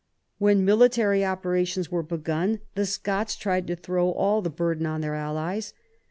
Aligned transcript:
When 0.39 0.65
military 0.65 1.23
operations 1.23 1.91
were 1.91 2.01
begun, 2.01 2.61
the 2.73 2.87
Scots 2.87 3.35
tried 3.35 3.67
to 3.67 3.75
throw 3.75 4.09
all 4.09 4.41
the 4.41 4.49
burden 4.49 4.87
on 4.87 5.01
their 5.01 5.13
allies. 5.13 5.75